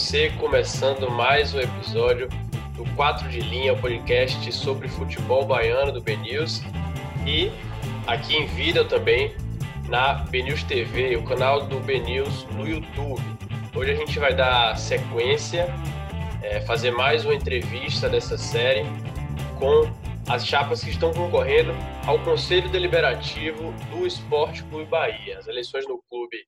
você, 0.00 0.30
começando 0.30 1.10
mais 1.10 1.52
um 1.54 1.60
episódio 1.60 2.26
do 2.74 2.86
4 2.96 3.28
de 3.28 3.40
Linha, 3.40 3.76
podcast 3.76 4.50
sobre 4.50 4.88
futebol 4.88 5.44
baiano 5.44 5.92
do 5.92 6.00
BNews 6.00 6.62
e 7.26 7.52
aqui 8.06 8.34
em 8.34 8.46
vídeo 8.46 8.88
também 8.88 9.34
na 9.90 10.14
BNews 10.14 10.62
TV, 10.62 11.16
o 11.16 11.22
canal 11.22 11.66
do 11.66 11.78
BNews 11.80 12.44
no 12.52 12.66
YouTube. 12.66 13.22
Hoje 13.76 13.92
a 13.92 13.94
gente 13.94 14.18
vai 14.18 14.34
dar 14.34 14.74
sequência, 14.78 15.66
é, 16.42 16.62
fazer 16.62 16.92
mais 16.92 17.26
uma 17.26 17.34
entrevista 17.34 18.08
dessa 18.08 18.38
série 18.38 18.86
com 19.58 19.86
as 20.30 20.46
chapas 20.46 20.82
que 20.82 20.88
estão 20.88 21.12
concorrendo 21.12 21.74
ao 22.06 22.18
Conselho 22.20 22.70
Deliberativo 22.70 23.70
do 23.90 24.06
Esporte 24.06 24.64
Clube 24.64 24.86
Bahia. 24.86 25.38
As 25.38 25.46
eleições 25.46 25.86
no 25.86 26.02
clube 26.08 26.38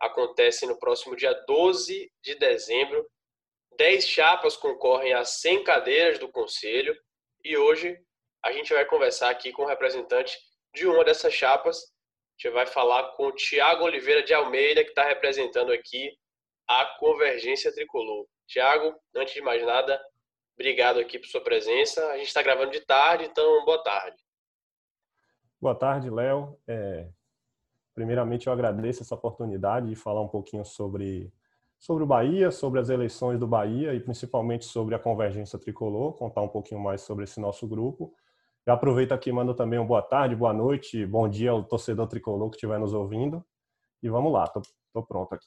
acontecem 0.00 0.68
no 0.68 0.78
próximo 0.78 1.16
dia 1.16 1.32
12 1.46 2.10
de 2.22 2.34
dezembro. 2.36 3.06
Dez 3.76 4.08
chapas 4.08 4.56
concorrem 4.56 5.12
a 5.12 5.24
100 5.24 5.64
cadeiras 5.64 6.18
do 6.18 6.28
Conselho 6.28 6.96
e 7.44 7.56
hoje 7.56 7.98
a 8.42 8.52
gente 8.52 8.72
vai 8.72 8.84
conversar 8.84 9.30
aqui 9.30 9.52
com 9.52 9.62
o 9.62 9.66
representante 9.66 10.38
de 10.74 10.86
uma 10.86 11.04
dessas 11.04 11.32
chapas. 11.32 11.78
A 11.78 12.42
gente 12.42 12.52
vai 12.52 12.66
falar 12.66 13.12
com 13.12 13.26
o 13.26 13.32
Tiago 13.32 13.84
Oliveira 13.84 14.22
de 14.22 14.32
Almeida, 14.32 14.82
que 14.84 14.90
está 14.90 15.04
representando 15.04 15.72
aqui 15.72 16.16
a 16.68 16.84
Convergência 16.98 17.72
Tricolor. 17.72 18.26
Tiago, 18.46 18.94
antes 19.14 19.34
de 19.34 19.40
mais 19.40 19.62
nada, 19.64 20.00
Obrigado 20.58 20.98
aqui 20.98 21.18
por 21.18 21.28
sua 21.28 21.42
presença. 21.42 22.02
A 22.12 22.16
gente 22.16 22.28
está 22.28 22.42
gravando 22.42 22.70
de 22.70 22.80
tarde, 22.80 23.26
então 23.26 23.62
boa 23.66 23.82
tarde. 23.82 24.16
Boa 25.60 25.74
tarde, 25.74 26.08
Léo. 26.08 26.58
É, 26.66 27.10
primeiramente, 27.96 28.46
eu 28.46 28.52
agradeço 28.52 29.02
essa 29.02 29.14
oportunidade 29.14 29.88
de 29.88 29.96
falar 29.96 30.20
um 30.20 30.28
pouquinho 30.28 30.66
sobre, 30.66 31.32
sobre 31.78 32.04
o 32.04 32.06
Bahia, 32.06 32.50
sobre 32.50 32.78
as 32.78 32.90
eleições 32.90 33.40
do 33.40 33.46
Bahia 33.46 33.94
e 33.94 34.00
principalmente 34.00 34.66
sobre 34.66 34.94
a 34.94 34.98
convergência 34.98 35.58
tricolor, 35.58 36.12
contar 36.12 36.42
um 36.42 36.48
pouquinho 36.48 36.78
mais 36.78 37.00
sobre 37.00 37.24
esse 37.24 37.40
nosso 37.40 37.66
grupo. 37.66 38.14
Eu 38.66 38.74
aproveito 38.74 39.12
aqui 39.12 39.30
e 39.30 39.32
mando 39.32 39.54
também 39.54 39.78
um 39.78 39.86
boa 39.86 40.02
tarde, 40.02 40.36
boa 40.36 40.52
noite, 40.52 41.06
bom 41.06 41.26
dia 41.26 41.52
ao 41.52 41.64
torcedor 41.64 42.06
tricolor 42.06 42.50
que 42.50 42.56
estiver 42.56 42.78
nos 42.78 42.92
ouvindo. 42.92 43.42
E 44.02 44.10
vamos 44.10 44.30
lá, 44.30 44.44
estou 44.44 45.02
pronto 45.06 45.34
aqui. 45.34 45.46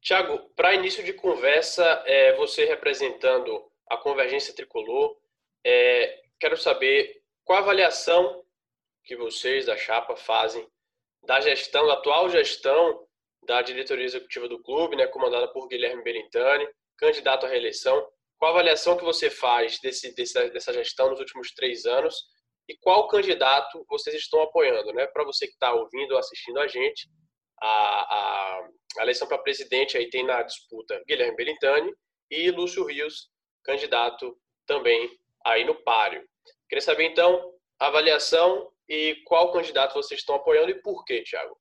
Tiago, 0.00 0.38
para 0.54 0.74
início 0.74 1.04
de 1.04 1.12
conversa, 1.12 1.82
é, 2.06 2.36
você 2.36 2.64
representando 2.66 3.64
a 3.90 3.96
Convergência 3.96 4.54
Tricolor. 4.54 5.16
É, 5.64 6.22
quero 6.38 6.56
saber 6.56 7.20
qual 7.44 7.58
a 7.58 7.62
avaliação 7.62 8.44
que 9.02 9.16
vocês 9.16 9.66
da 9.66 9.76
Chapa 9.76 10.14
fazem 10.14 10.64
da 11.24 11.40
gestão, 11.40 11.86
da 11.86 11.94
atual 11.94 12.28
gestão 12.30 13.06
da 13.46 13.62
diretoria 13.62 14.04
executiva 14.04 14.48
do 14.48 14.62
clube, 14.62 14.96
né, 14.96 15.06
comandada 15.06 15.48
por 15.48 15.68
Guilherme 15.68 16.02
Belintani, 16.02 16.66
candidato 16.98 17.46
à 17.46 17.48
reeleição. 17.48 18.06
Qual 18.38 18.50
a 18.50 18.54
avaliação 18.54 18.96
que 18.96 19.04
você 19.04 19.30
faz 19.30 19.78
desse, 19.80 20.14
desse, 20.14 20.50
dessa 20.50 20.72
gestão 20.72 21.10
nos 21.10 21.20
últimos 21.20 21.52
três 21.52 21.86
anos 21.86 22.14
e 22.68 22.76
qual 22.78 23.06
candidato 23.08 23.84
vocês 23.88 24.16
estão 24.16 24.42
apoiando, 24.42 24.92
né? 24.92 25.06
Para 25.06 25.24
você 25.24 25.46
que 25.46 25.52
está 25.52 25.72
ouvindo 25.72 26.12
ou 26.12 26.18
assistindo 26.18 26.58
a 26.58 26.66
gente, 26.66 27.08
a, 27.62 27.68
a, 27.68 28.68
a 28.98 29.02
eleição 29.02 29.28
para 29.28 29.38
presidente 29.38 29.96
aí 29.96 30.10
tem 30.10 30.24
na 30.24 30.42
disputa 30.42 31.02
Guilherme 31.06 31.36
Belintani 31.36 31.92
e 32.30 32.50
Lúcio 32.50 32.84
Rios, 32.84 33.30
candidato 33.64 34.36
também 34.66 35.08
aí 35.44 35.64
no 35.64 35.74
páreo. 35.82 36.26
Queria 36.68 36.82
saber, 36.82 37.04
então, 37.04 37.54
a 37.78 37.86
avaliação 37.86 38.70
e 38.88 39.16
qual 39.24 39.52
candidato 39.52 39.94
vocês 39.94 40.20
estão 40.20 40.36
apoiando 40.36 40.70
e 40.70 40.80
por 40.80 41.04
quê, 41.04 41.22
Thiago? 41.22 41.56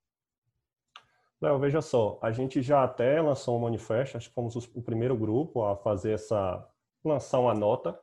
Léo, 1.42 1.60
veja 1.60 1.82
só, 1.82 2.18
a 2.22 2.32
gente 2.32 2.62
já 2.62 2.84
até 2.84 3.22
lançou 3.22 3.58
um 3.58 3.62
manifesto, 3.62 4.18
acho 4.18 4.30
que 4.30 4.36
fomos 4.36 4.56
o 4.56 4.82
primeiro 4.82 5.16
grupo 5.18 5.64
a 5.64 5.76
fazer 5.76 6.14
essa, 6.14 6.68
lançar 7.04 7.40
uma 7.40 7.54
nota, 7.54 8.00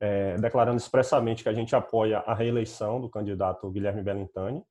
é, 0.00 0.36
declarando 0.36 0.76
expressamente 0.76 1.42
que 1.42 1.48
a 1.48 1.52
gente 1.52 1.74
apoia 1.74 2.18
a 2.20 2.34
reeleição 2.34 3.00
do 3.00 3.10
candidato 3.10 3.70
Guilherme 3.70 4.02
Bellintani, 4.02 4.64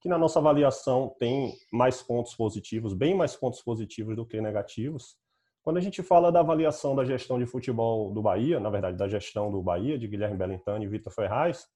que 0.00 0.08
na 0.08 0.18
nossa 0.18 0.40
avaliação 0.40 1.14
tem 1.18 1.54
mais 1.72 2.02
pontos 2.02 2.34
positivos, 2.34 2.92
bem 2.92 3.14
mais 3.14 3.36
pontos 3.36 3.62
positivos 3.62 4.16
do 4.16 4.26
que 4.26 4.40
negativos, 4.40 5.16
quando 5.62 5.76
a 5.76 5.80
gente 5.80 6.02
fala 6.02 6.32
da 6.32 6.40
avaliação 6.40 6.96
da 6.96 7.04
gestão 7.04 7.38
de 7.38 7.46
futebol 7.46 8.12
do 8.12 8.20
Bahia, 8.20 8.58
na 8.58 8.68
verdade, 8.68 8.96
da 8.96 9.08
gestão 9.08 9.50
do 9.50 9.62
Bahia, 9.62 9.96
de 9.96 10.08
Guilherme 10.08 10.36
Bellintani 10.36 10.84
e 10.84 10.88
Vitor 10.88 11.12
Ferraz, 11.12 11.68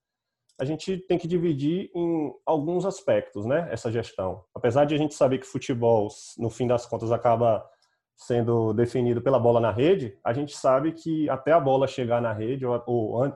a 0.58 0.64
gente 0.64 0.96
tem 0.98 1.18
que 1.18 1.28
dividir 1.28 1.90
em 1.94 2.32
alguns 2.44 2.86
aspectos, 2.86 3.44
né, 3.44 3.68
essa 3.70 3.90
gestão. 3.90 4.42
Apesar 4.54 4.84
de 4.84 4.94
a 4.94 4.98
gente 4.98 5.14
saber 5.14 5.38
que 5.38 5.46
futebol, 5.46 6.08
no 6.38 6.48
fim 6.48 6.66
das 6.66 6.86
contas, 6.86 7.12
acaba 7.12 7.64
sendo 8.16 8.72
definido 8.72 9.20
pela 9.20 9.38
bola 9.38 9.60
na 9.60 9.70
rede, 9.70 10.18
a 10.24 10.32
gente 10.32 10.56
sabe 10.56 10.92
que 10.92 11.28
até 11.28 11.52
a 11.52 11.60
bola 11.60 11.86
chegar 11.86 12.22
na 12.22 12.32
rede 12.32 12.64
ou, 12.64 12.82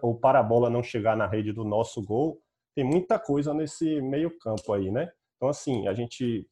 ou, 0.01 0.15
para 0.15 0.41
a 0.41 0.43
bola 0.43 0.71
não 0.71 0.83
chegar 0.83 1.17
na 1.17 1.27
rede 1.27 1.53
do 1.53 1.65
nosso 1.65 2.03
gol, 2.03 2.41
tem 2.75 2.85
muita 2.85 3.19
coisa 3.19 3.53
nesse 3.53 4.01
meio 4.01 4.37
campo 4.39 4.73
aí, 4.73 4.91
né? 4.91 5.11
Então, 5.37 5.51
assim, 5.51 5.87
a 5.87 5.93
gente, 5.93 6.47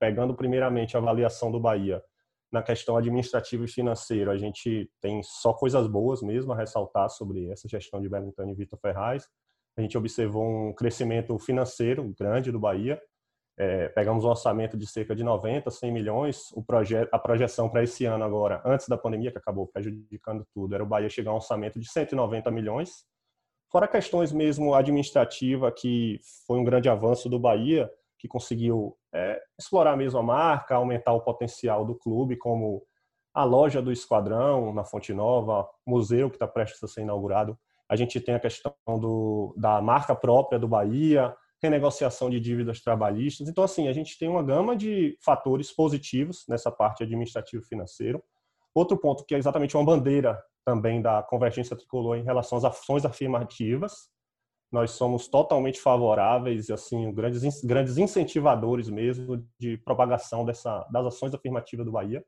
pegando 0.00 0.34
primeiramente 0.34 0.96
a 0.96 1.00
avaliação 1.00 1.50
do 1.50 1.60
Bahia, 1.60 2.02
na 2.50 2.62
questão 2.62 2.96
administrativa 2.96 3.64
e 3.64 3.68
financeira, 3.68 4.32
a 4.32 4.38
gente 4.38 4.90
tem 5.00 5.22
só 5.22 5.52
coisas 5.52 5.86
boas 5.86 6.22
mesmo 6.22 6.52
a 6.52 6.56
ressaltar 6.56 7.10
sobre 7.10 7.50
essa 7.50 7.68
gestão 7.68 8.00
de 8.00 8.08
Wellington 8.08 8.48
e 8.48 8.54
Vitor 8.54 8.78
Ferraz. 8.78 9.28
A 9.76 9.82
gente 9.82 9.98
observou 9.98 10.44
um 10.44 10.72
crescimento 10.72 11.38
financeiro 11.38 12.14
grande 12.18 12.50
do 12.50 12.58
Bahia. 12.58 13.00
É, 13.58 13.88
pegamos 13.88 14.24
um 14.24 14.28
orçamento 14.28 14.76
de 14.76 14.86
cerca 14.86 15.14
de 15.14 15.22
90, 15.22 15.70
100 15.70 15.92
milhões. 15.92 16.52
O 16.52 16.62
projeto, 16.62 17.08
a 17.12 17.18
projeção 17.18 17.68
para 17.68 17.82
esse 17.82 18.04
ano 18.04 18.24
agora, 18.24 18.62
antes 18.64 18.88
da 18.88 18.96
pandemia, 18.96 19.30
que 19.30 19.38
acabou 19.38 19.66
prejudicando 19.66 20.46
tudo, 20.52 20.74
era 20.74 20.82
o 20.82 20.86
Bahia 20.86 21.08
chegar 21.08 21.30
a 21.30 21.34
um 21.34 21.36
orçamento 21.36 21.78
de 21.78 21.90
190 21.90 22.50
milhões. 22.50 23.04
Fora 23.70 23.88
questões 23.88 24.32
mesmo 24.32 24.74
administrativa, 24.74 25.70
que 25.72 26.20
foi 26.46 26.58
um 26.58 26.64
grande 26.64 26.88
avanço 26.88 27.28
do 27.28 27.38
Bahia, 27.38 27.90
que 28.18 28.28
conseguiu 28.28 28.96
é, 29.14 29.40
explorar 29.58 29.96
mesmo 29.96 30.18
a 30.18 30.22
marca, 30.22 30.74
aumentar 30.74 31.12
o 31.12 31.20
potencial 31.20 31.84
do 31.84 31.94
clube, 31.94 32.36
como 32.36 32.82
a 33.34 33.44
loja 33.44 33.82
do 33.82 33.92
Esquadrão 33.92 34.72
na 34.72 34.84
Fonte 34.84 35.12
Nova, 35.12 35.68
museu 35.86 36.30
que 36.30 36.36
está 36.36 36.48
prestes 36.48 36.82
a 36.82 36.88
ser 36.88 37.02
inaugurado. 37.02 37.58
A 37.88 37.96
gente 37.96 38.20
tem 38.20 38.34
a 38.34 38.40
questão 38.40 38.72
do, 38.86 39.54
da 39.56 39.80
marca 39.80 40.14
própria 40.14 40.58
do 40.58 40.66
Bahia, 40.66 41.34
renegociação 41.62 42.28
de 42.28 42.40
dívidas 42.40 42.80
trabalhistas. 42.80 43.48
Então, 43.48 43.64
assim, 43.64 43.88
a 43.88 43.92
gente 43.92 44.18
tem 44.18 44.28
uma 44.28 44.42
gama 44.42 44.76
de 44.76 45.16
fatores 45.24 45.72
positivos 45.72 46.44
nessa 46.48 46.70
parte 46.70 47.02
administrativo 47.02 47.64
financeiro. 47.64 48.22
Outro 48.74 48.96
ponto 48.98 49.24
que 49.24 49.34
é 49.34 49.38
exatamente 49.38 49.76
uma 49.76 49.84
bandeira 49.84 50.42
também 50.64 51.00
da 51.00 51.22
convergência 51.22 51.76
tricolor 51.76 52.16
em 52.16 52.24
relação 52.24 52.58
às 52.58 52.64
ações 52.64 53.04
afirmativas, 53.04 54.10
nós 54.70 54.90
somos 54.90 55.28
totalmente 55.28 55.80
favoráveis, 55.80 56.70
assim, 56.70 57.12
grandes, 57.12 57.64
grandes 57.64 57.96
incentivadores 57.96 58.90
mesmo 58.90 59.46
de 59.58 59.78
propagação 59.78 60.44
dessa, 60.44 60.84
das 60.90 61.06
ações 61.06 61.32
afirmativas 61.32 61.86
do 61.86 61.92
Bahia, 61.92 62.24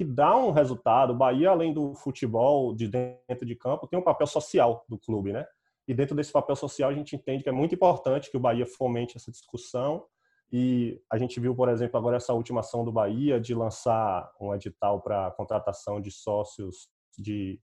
que 0.00 0.04
dá 0.04 0.34
um 0.34 0.50
resultado. 0.50 1.12
O 1.12 1.14
Bahia, 1.14 1.50
além 1.50 1.74
do 1.74 1.92
futebol 1.92 2.74
de 2.74 2.88
dentro 2.88 3.44
de 3.44 3.54
campo, 3.54 3.86
tem 3.86 3.98
um 3.98 4.02
papel 4.02 4.26
social 4.26 4.82
do 4.88 4.98
clube, 4.98 5.30
né? 5.30 5.44
E 5.86 5.92
dentro 5.92 6.16
desse 6.16 6.32
papel 6.32 6.56
social, 6.56 6.88
a 6.88 6.94
gente 6.94 7.14
entende 7.14 7.42
que 7.42 7.50
é 7.50 7.52
muito 7.52 7.74
importante 7.74 8.30
que 8.30 8.36
o 8.38 8.40
Bahia 8.40 8.64
fomente 8.64 9.18
essa 9.18 9.30
discussão. 9.30 10.02
E 10.50 10.98
a 11.12 11.18
gente 11.18 11.38
viu, 11.38 11.54
por 11.54 11.68
exemplo, 11.68 11.98
agora 11.98 12.16
essa 12.16 12.32
última 12.32 12.60
ação 12.60 12.82
do 12.82 12.90
Bahia 12.90 13.38
de 13.38 13.54
lançar 13.54 14.32
um 14.40 14.54
edital 14.54 15.02
para 15.02 15.32
contratação 15.32 16.00
de 16.00 16.10
sócios 16.10 16.88
de 17.18 17.60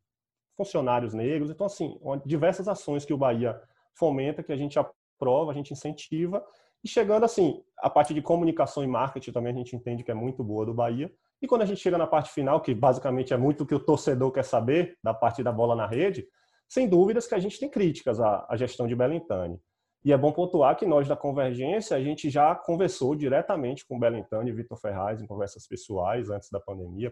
funcionários 0.56 1.16
negros. 1.16 1.50
Então, 1.50 1.66
assim, 1.66 2.00
diversas 2.24 2.68
ações 2.68 3.04
que 3.04 3.16
o 3.16 3.18
Bahia 3.18 3.60
fomenta, 3.96 4.44
que 4.44 4.52
a 4.52 4.58
gente 4.58 4.78
aprova, 4.78 5.50
a 5.50 5.56
gente 5.56 5.74
incentiva. 5.74 6.46
E 6.84 6.88
chegando 6.88 7.24
assim, 7.24 7.64
a 7.80 7.90
parte 7.90 8.14
de 8.14 8.22
comunicação 8.22 8.84
e 8.84 8.88
marketing 8.88 9.32
também 9.32 9.54
a 9.54 9.58
gente 9.58 9.76
entende 9.76 10.04
que 10.04 10.12
é 10.12 10.14
muito 10.14 10.44
boa 10.44 10.68
do 10.68 10.74
Bahia. 10.76 11.12
E 11.42 11.48
quando 11.48 11.62
a 11.62 11.66
gente 11.66 11.82
chega 11.82 11.98
na 11.98 12.08
parte 12.08 12.32
final, 12.32 12.62
que 12.62 12.74
basicamente 12.74 13.34
é 13.34 13.38
muito 13.38 13.64
o 13.64 13.66
que 13.66 13.76
o 13.76 13.80
torcedor 13.80 14.32
quer 14.32 14.44
saber, 14.44 14.98
da 15.04 15.14
parte 15.14 15.44
da 15.44 15.52
bola 15.52 15.76
na 15.76 15.86
rede, 15.86 16.28
sem 16.68 16.88
dúvidas 16.88 17.28
que 17.28 17.36
a 17.36 17.40
gente 17.40 17.60
tem 17.60 17.70
críticas 17.70 18.20
à, 18.20 18.46
à 18.50 18.58
gestão 18.58 18.88
de 18.88 18.96
Belintani. 18.96 19.60
E 20.04 20.14
é 20.14 20.18
bom 20.18 20.32
pontuar 20.32 20.76
que 20.76 20.86
nós 20.86 21.08
da 21.08 21.16
Convergência, 21.16 21.96
a 21.96 22.02
gente 22.02 22.30
já 22.30 22.56
conversou 22.56 23.16
diretamente 23.16 23.86
com 23.86 24.00
Belintani 24.00 24.50
e 24.50 24.54
Vitor 24.54 24.78
Ferraz 24.78 25.22
em 25.22 25.28
conversas 25.28 25.68
pessoais 25.68 26.30
antes 26.30 26.50
da 26.50 26.60
pandemia, 26.60 27.12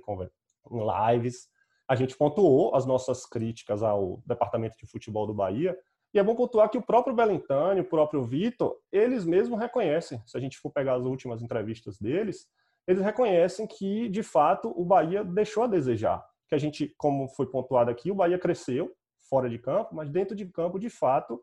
em 0.71 1.13
lives. 1.13 1.47
A 1.87 1.95
gente 1.95 2.17
pontuou 2.17 2.75
as 2.75 2.85
nossas 2.85 3.25
críticas 3.25 3.83
ao 3.83 4.21
Departamento 4.25 4.77
de 4.77 4.87
Futebol 4.87 5.27
do 5.27 5.33
Bahia, 5.33 5.77
e 6.13 6.19
é 6.19 6.23
bom 6.23 6.33
pontuar 6.33 6.69
que 6.69 6.77
o 6.77 6.81
próprio 6.81 7.13
Belintani, 7.13 7.81
o 7.81 7.89
próprio 7.89 8.23
Vitor, 8.23 8.77
eles 8.89 9.25
mesmos 9.25 9.59
reconhecem, 9.59 10.21
se 10.25 10.37
a 10.37 10.39
gente 10.39 10.57
for 10.57 10.71
pegar 10.71 10.93
as 10.93 11.03
últimas 11.03 11.41
entrevistas 11.41 11.99
deles, 11.99 12.47
eles 12.87 13.03
reconhecem 13.03 13.65
que, 13.65 14.09
de 14.09 14.21
fato, 14.21 14.73
o 14.75 14.85
Bahia 14.85 15.23
deixou 15.23 15.63
a 15.63 15.67
desejar. 15.67 16.23
Que 16.47 16.55
a 16.55 16.57
gente, 16.57 16.93
como 16.97 17.27
foi 17.29 17.47
pontuado 17.47 17.89
aqui, 17.89 18.11
o 18.11 18.15
Bahia 18.15 18.37
cresceu 18.37 18.91
fora 19.29 19.49
de 19.49 19.57
campo, 19.57 19.95
mas 19.95 20.09
dentro 20.09 20.35
de 20.35 20.45
campo, 20.45 20.79
de 20.79 20.89
fato, 20.89 21.41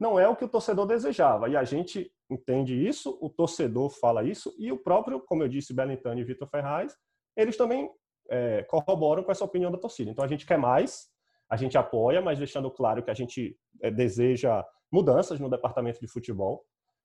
não 0.00 0.18
é 0.18 0.28
o 0.28 0.36
que 0.36 0.44
o 0.44 0.48
torcedor 0.48 0.86
desejava. 0.86 1.48
E 1.48 1.56
a 1.56 1.64
gente 1.64 2.10
entende 2.30 2.74
isso, 2.74 3.18
o 3.20 3.28
torcedor 3.28 3.90
fala 3.90 4.24
isso, 4.24 4.54
e 4.58 4.70
o 4.72 4.78
próprio, 4.78 5.20
como 5.20 5.42
eu 5.42 5.48
disse, 5.48 5.74
Belintani 5.74 6.20
e 6.20 6.24
Vitor 6.24 6.48
Ferraz, 6.48 6.96
eles 7.36 7.56
também 7.56 7.90
é, 8.30 8.62
corroboram 8.64 9.22
com 9.22 9.32
essa 9.32 9.44
opinião 9.44 9.70
da 9.70 9.78
torcida. 9.78 10.10
Então 10.10 10.24
a 10.24 10.28
gente 10.28 10.46
quer 10.46 10.58
mais, 10.58 11.08
a 11.48 11.56
gente 11.56 11.76
apoia, 11.76 12.20
mas 12.20 12.38
deixando 12.38 12.70
claro 12.70 13.02
que 13.02 13.10
a 13.10 13.14
gente 13.14 13.56
é, 13.80 13.90
deseja 13.90 14.64
mudanças 14.90 15.40
no 15.40 15.48
departamento 15.48 16.00
de 16.00 16.06
futebol. 16.06 16.64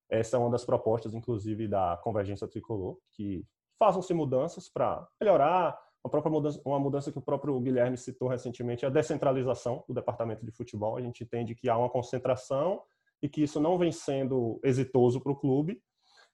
Essa 0.09 0.37
é 0.37 0.39
uma 0.39 0.49
das 0.49 0.65
propostas, 0.65 1.13
inclusive, 1.13 1.67
da 1.67 1.97
Convergência 2.03 2.47
Tricolor, 2.47 2.97
que 3.11 3.45
façam-se 3.79 4.13
mudanças 4.13 4.69
para 4.69 5.07
melhorar 5.19 5.77
uma 6.03 6.11
própria 6.11 6.31
mudança, 6.31 6.61
uma 6.65 6.79
mudança 6.79 7.11
que 7.11 7.17
o 7.17 7.21
próprio 7.21 7.57
Guilherme 7.59 7.97
citou 7.97 8.27
recentemente, 8.27 8.83
é 8.83 8.87
a 8.87 8.91
descentralização 8.91 9.83
do 9.87 9.93
departamento 9.93 10.45
de 10.45 10.51
futebol. 10.51 10.97
A 10.97 11.01
gente 11.01 11.23
entende 11.23 11.55
que 11.55 11.69
há 11.69 11.77
uma 11.77 11.89
concentração 11.89 12.81
e 13.21 13.29
que 13.29 13.41
isso 13.41 13.59
não 13.59 13.77
vem 13.77 13.91
sendo 13.91 14.59
exitoso 14.63 15.21
para 15.21 15.31
o 15.31 15.35
clube. 15.35 15.81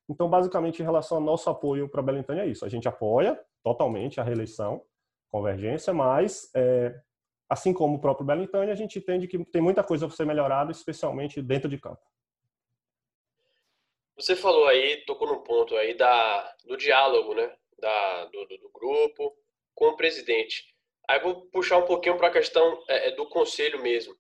Então, 0.10 0.28
basicamente, 0.28 0.82
em 0.82 0.86
relação 0.86 1.18
ao 1.18 1.24
nosso 1.24 1.48
apoio 1.52 1.88
para 1.88 2.02
a 2.02 2.04
Belintânia, 2.04 2.42
é 2.42 2.48
isso. 2.48 2.66
A 2.66 2.70
gente 2.70 2.88
apoia 2.88 3.40
totalmente 3.64 4.20
a 4.20 4.24
reeleição, 4.24 4.82
convergência, 5.30 5.94
mas, 5.94 6.50
é, 6.56 7.00
assim 7.48 7.72
como 7.72 7.98
o 7.98 8.00
próprio 8.00 8.26
Belintânia, 8.26 8.74
a 8.74 8.76
gente 8.76 8.98
entende 8.98 9.28
que 9.28 9.46
tem 9.46 9.62
muita 9.62 9.84
coisa 9.84 10.08
a 10.08 10.10
ser 10.10 10.26
melhorada, 10.26 10.72
especialmente 10.72 11.44
dentro 11.44 11.70
de 11.70 11.78
campo. 11.78 12.02
Você 14.20 14.36
falou 14.36 14.68
aí, 14.68 14.98
tocou 15.06 15.30
no 15.30 15.42
ponto 15.44 15.78
aí 15.78 15.94
da, 15.94 16.54
do 16.66 16.76
diálogo, 16.76 17.34
né? 17.34 17.56
Da, 17.80 18.26
do, 18.26 18.46
do, 18.48 18.58
do 18.58 18.70
grupo 18.70 19.34
com 19.74 19.88
o 19.88 19.96
presidente. 19.96 20.76
Aí 21.08 21.22
vou 21.22 21.48
puxar 21.50 21.78
um 21.78 21.86
pouquinho 21.86 22.18
para 22.18 22.28
a 22.28 22.32
questão 22.32 22.84
é, 22.90 23.08
é, 23.08 23.12
do 23.12 23.26
conselho 23.30 23.82
mesmo. 23.82 24.14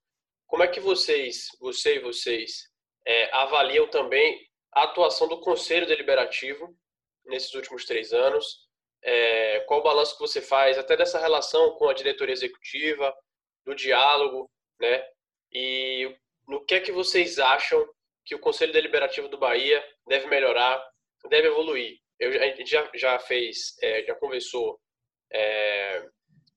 Como 0.47 0.63
é 0.63 0.69
que 0.69 0.79
vocês, 0.79 1.49
você 1.59 1.97
e 1.97 1.99
vocês, 1.99 2.69
é, 3.05 3.35
avaliam 3.35 3.89
também 3.89 4.39
a 4.71 4.83
atuação 4.83 5.27
do 5.27 5.41
conselho 5.41 5.85
deliberativo 5.85 6.73
nesses 7.25 7.53
últimos 7.53 7.83
três 7.83 8.13
anos? 8.13 8.69
É, 9.03 9.59
qual 9.67 9.81
o 9.81 9.83
balanço 9.83 10.13
que 10.13 10.21
você 10.21 10.41
faz 10.41 10.77
até 10.77 10.95
dessa 10.95 11.19
relação 11.19 11.71
com 11.71 11.89
a 11.89 11.93
diretoria 11.93 12.33
executiva, 12.33 13.13
do 13.65 13.75
diálogo, 13.75 14.49
né? 14.79 15.05
E 15.51 16.15
no 16.47 16.63
que 16.63 16.75
é 16.75 16.79
que 16.79 16.91
vocês 16.93 17.37
acham 17.37 17.85
que 18.29 18.35
o 18.35 18.39
conselho 18.39 18.71
deliberativo 18.71 19.27
do 19.27 19.39
Bahia 19.39 19.83
deve 20.07 20.27
melhorar, 20.27 20.79
deve 21.29 21.47
evoluir? 21.47 21.97
Eu, 22.19 22.29
a 22.29 22.45
gente 22.45 22.69
já, 22.69 22.87
já 22.93 23.17
fez, 23.17 23.75
é, 23.81 24.03
já 24.03 24.13
conversou 24.13 24.79
é, 25.33 26.07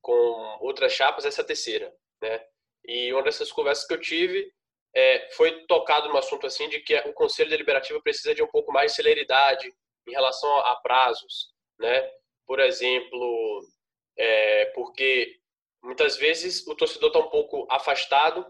com 0.03 0.59
outras 0.61 0.93
chapas, 0.93 1.25
essa 1.25 1.41
é 1.41 1.45
a 1.45 1.47
terceira, 1.47 1.91
né? 2.21 2.45
E 2.85 3.11
uma 3.15 3.23
dessas 3.23 3.51
conversas 3.51 3.87
que 3.87 3.95
eu 3.95 4.01
tive 4.01 4.53
é, 4.95 5.31
foi 5.31 5.65
tocado 5.65 6.11
no 6.11 6.19
assunto 6.19 6.47
assim 6.47 6.69
de 6.69 6.81
que 6.81 6.95
o 7.09 7.15
Conselho 7.15 7.49
Deliberativo 7.49 8.03
precisa 8.03 8.35
de 8.35 8.43
um 8.43 8.49
pouco 8.49 8.71
mais 8.71 8.91
de 8.91 8.97
celeridade 8.97 9.67
em 10.07 10.13
relação 10.13 10.55
a, 10.59 10.77
prazos, 10.77 11.55
né? 11.79 12.07
Por 12.47 12.61
exemplo, 12.61 13.67
é, 14.19 14.67
porque 14.75 15.39
muitas 15.83 16.19
vezes 16.19 16.67
o 16.67 16.75
torcedor 16.75 17.09
está 17.09 17.19
um 17.19 17.31
pouco 17.31 17.67
afastado 17.71 18.47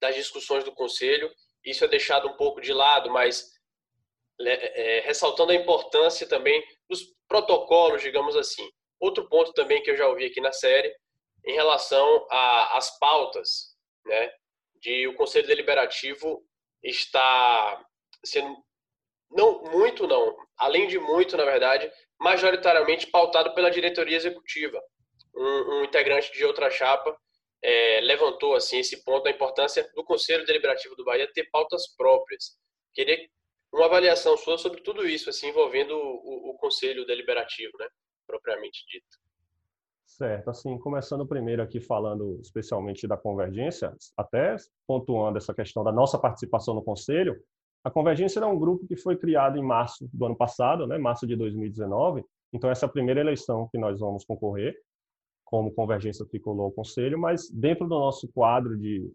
das 0.00 0.14
discussões 0.14 0.64
do 0.64 0.72
Conselho, 0.72 1.30
isso 1.66 1.84
é 1.84 1.88
deixado 1.88 2.28
um 2.28 2.36
pouco 2.36 2.60
de 2.60 2.72
lado, 2.72 3.10
mas 3.10 3.52
é, 4.40 4.98
é 4.98 5.00
ressaltando 5.00 5.50
a 5.50 5.56
importância 5.56 6.28
também 6.28 6.64
dos 6.88 7.02
protocolos, 7.28 8.00
digamos 8.00 8.36
assim. 8.36 8.70
Outro 9.00 9.28
ponto 9.28 9.52
também 9.52 9.82
que 9.82 9.90
eu 9.90 9.96
já 9.96 10.06
ouvi 10.06 10.24
aqui 10.24 10.40
na 10.40 10.52
série, 10.52 10.94
em 11.44 11.52
relação 11.52 12.26
às 12.30 12.98
pautas, 12.98 13.76
né, 14.04 14.32
de 14.76 15.06
o 15.08 15.14
Conselho 15.16 15.46
Deliberativo 15.46 16.42
está 16.82 17.84
sendo, 18.24 18.56
não 19.30 19.62
muito 19.64 20.06
não, 20.06 20.36
além 20.56 20.86
de 20.86 20.98
muito, 20.98 21.36
na 21.36 21.44
verdade, 21.44 21.90
majoritariamente 22.18 23.06
pautado 23.08 23.54
pela 23.54 23.70
diretoria 23.70 24.16
executiva. 24.16 24.80
Um, 25.34 25.78
um 25.78 25.84
integrante 25.84 26.32
de 26.32 26.44
outra 26.44 26.70
chapa 26.70 27.16
é, 27.66 28.00
levantou 28.00 28.54
assim 28.54 28.78
esse 28.78 29.02
ponto 29.02 29.24
da 29.24 29.30
importância 29.30 29.90
do 29.92 30.04
Conselho 30.04 30.46
Deliberativo 30.46 30.94
do 30.94 31.04
Bahia 31.04 31.28
ter 31.32 31.50
pautas 31.50 31.88
próprias. 31.96 32.56
Queria 32.94 33.28
uma 33.72 33.86
avaliação 33.86 34.36
sua 34.36 34.56
sobre 34.56 34.80
tudo 34.82 35.04
isso, 35.04 35.28
assim, 35.28 35.48
envolvendo 35.48 35.92
o, 35.92 36.50
o 36.50 36.54
Conselho 36.58 37.04
Deliberativo, 37.04 37.72
né? 37.76 37.88
propriamente 38.24 38.84
dito. 38.86 39.18
Certo, 40.06 40.48
assim, 40.48 40.78
começando 40.78 41.26
primeiro 41.26 41.60
aqui 41.60 41.80
falando 41.80 42.38
especialmente 42.40 43.06
da 43.08 43.16
convergência, 43.16 43.92
até 44.16 44.54
pontuando 44.86 45.36
essa 45.36 45.52
questão 45.52 45.82
da 45.82 45.90
nossa 45.90 46.16
participação 46.16 46.72
no 46.72 46.84
conselho, 46.84 47.36
a 47.82 47.90
convergência 47.90 48.38
é 48.38 48.46
um 48.46 48.58
grupo 48.58 48.86
que 48.86 48.96
foi 48.96 49.16
criado 49.16 49.58
em 49.58 49.62
março 49.62 50.08
do 50.12 50.24
ano 50.24 50.36
passado, 50.36 50.86
né, 50.86 50.96
março 50.98 51.26
de 51.26 51.34
2019, 51.34 52.24
então 52.52 52.70
essa 52.70 52.86
é 52.86 52.88
a 52.88 52.92
primeira 52.92 53.20
eleição 53.20 53.68
que 53.70 53.78
nós 53.78 53.98
vamos 53.98 54.24
concorrer 54.24 54.76
como 55.46 55.72
convergência 55.72 56.26
tricolor 56.26 56.66
ao 56.66 56.72
conselho, 56.72 57.18
mas 57.18 57.48
dentro 57.48 57.84
do 57.84 57.94
nosso 57.94 58.28
quadro 58.32 58.76
de, 58.76 59.10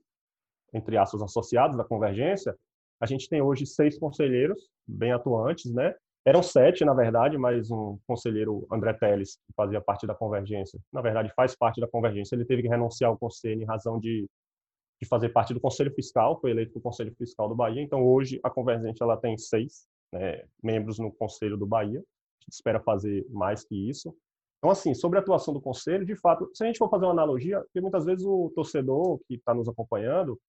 entre 0.74 0.98
aspas, 0.98 1.22
associados 1.22 1.78
da 1.78 1.84
convergência, 1.84 2.56
a 3.00 3.06
gente 3.06 3.30
tem 3.30 3.42
hoje 3.42 3.66
seis 3.66 4.00
conselheiros 4.00 4.70
bem 4.88 5.12
atuantes, 5.12 5.72
né, 5.72 5.94
eram 6.24 6.42
sete, 6.42 6.86
na 6.86 6.94
verdade, 6.94 7.38
mas 7.38 7.70
um 7.72 7.98
conselheiro, 8.08 8.66
André 8.72 8.94
Teles, 8.94 9.38
que 9.46 9.54
fazia 9.56 9.82
parte 9.82 10.06
da 10.06 10.14
Convergência, 10.14 10.80
na 10.94 11.02
verdade 11.02 11.34
faz 11.36 11.56
parte 11.56 11.82
da 11.82 11.88
Convergência, 11.88 12.36
ele 12.36 12.46
teve 12.46 12.62
que 12.62 12.68
renunciar 12.68 13.10
ao 13.10 13.18
conselho 13.18 13.62
em 13.62 13.66
razão 13.66 14.00
de, 14.00 14.30
de 15.02 15.08
fazer 15.08 15.30
parte 15.30 15.54
do 15.54 15.60
Conselho 15.60 15.92
Fiscal, 15.94 16.40
foi 16.40 16.52
eleito 16.52 16.72
para 16.74 16.80
o 16.80 16.84
Conselho 16.84 17.14
Fiscal 17.18 17.50
do 17.50 17.56
Bahia. 17.56 17.82
Então, 17.82 18.06
hoje, 18.06 18.40
a 18.44 18.52
Convergência 18.52 19.04
ela 19.04 19.18
tem 19.18 19.36
seis 19.36 19.88
né, 20.14 20.46
membros 20.62 21.00
no 21.00 21.12
Conselho 21.12 21.58
do 21.58 21.66
Bahia. 21.66 22.00
A 22.00 22.44
gente 22.44 22.54
espera 22.54 22.80
fazer 22.80 23.26
mais 23.32 23.64
que 23.64 23.90
isso. 23.90 24.16
Então, 24.62 24.70
assim, 24.70 24.94
sobre 24.94 25.18
a 25.18 25.22
atuação 25.22 25.54
do 25.54 25.60
Conselho, 25.60 26.06
de 26.06 26.16
fato, 26.16 26.48
se 26.54 26.64
a 26.64 26.68
gente 26.68 26.78
for 26.78 26.88
fazer 26.88 27.06
uma 27.06 27.14
analogia, 27.14 27.62
porque 27.62 27.82
muitas 27.82 28.06
vezes 28.06 28.24
o 28.24 28.52
torcedor 28.54 29.20
que 29.28 29.34
está 29.34 29.56
nos 29.56 29.68
acompanhando 29.68 30.40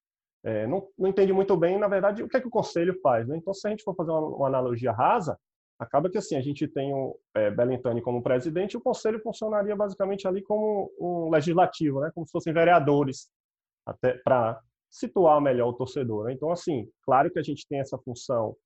é, 0.45 0.67
não, 0.67 0.87
não 0.99 1.09
entende 1.09 1.33
muito 1.33 1.57
bem, 1.57 1.79
na 1.79 1.89
verdade, 1.89 2.23
o 2.23 2.29
que 2.29 2.37
é 2.37 2.41
que 2.41 2.47
o 2.47 2.51
Conselho 2.51 2.99
faz. 3.01 3.27
Né? 3.27 3.39
Então, 3.39 3.55
se 3.55 3.67
a 3.67 3.71
gente 3.71 3.83
for 3.83 3.95
fazer 3.95 4.11
uma, 4.11 4.21
uma 4.21 4.47
analogia 4.49 4.93
rasa, 4.93 5.39
acaba 5.83 6.09
que 6.09 6.19
assim 6.19 6.37
a 6.37 6.41
gente 6.41 6.67
tem 6.69 6.95
o 6.95 7.19
é, 7.35 7.51
como 8.03 8.23
presidente 8.23 8.75
e 8.75 8.77
o 8.77 8.81
conselho 8.81 9.21
funcionaria 9.21 9.75
basicamente 9.75 10.27
ali 10.27 10.43
como 10.43 10.91
um 10.99 11.31
legislativo, 11.31 12.01
né, 12.01 12.11
como 12.15 12.27
se 12.27 12.33
fossem 12.33 12.53
vereadores, 12.53 13.29
até 13.85 14.15
para 14.19 14.61
situar 14.91 15.41
melhor 15.41 15.69
o 15.69 15.73
torcedor. 15.73 16.27
Né? 16.27 16.33
Então 16.33 16.51
assim, 16.51 16.89
claro 17.03 17.31
que 17.31 17.39
a 17.39 17.43
gente 17.43 17.67
tem 17.69 17.81
essa 17.81 17.99
função 17.99 18.57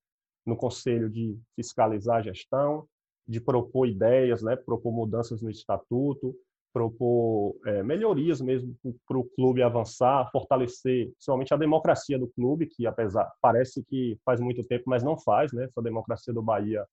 no 0.45 0.55
conselho 0.55 1.09
de 1.09 1.37
fiscalizar 1.55 2.17
a 2.17 2.21
gestão, 2.21 2.87
de 3.27 3.41
propor 3.41 3.87
ideias, 3.87 4.41
né, 4.41 4.55
propor 4.55 4.91
mudanças 4.91 5.41
no 5.41 5.49
estatuto, 5.49 6.35
propor 6.71 7.55
é, 7.65 7.81
melhorias 7.81 8.39
mesmo 8.39 8.75
para 9.07 9.17
o 9.17 9.23
clube 9.23 9.63
avançar, 9.63 10.29
fortalecer, 10.31 11.09
principalmente 11.11 11.53
a 11.53 11.57
democracia 11.57 12.19
do 12.19 12.27
clube, 12.27 12.67
que 12.67 12.85
apesar 12.85 13.31
parece 13.41 13.83
que 13.83 14.17
faz 14.23 14.39
muito 14.39 14.63
tempo, 14.63 14.83
mas 14.87 15.03
não 15.03 15.17
faz, 15.17 15.51
né? 15.51 15.65
Essa 15.65 15.81
democracia 15.81 16.33
do 16.33 16.41
Bahia 16.41 16.85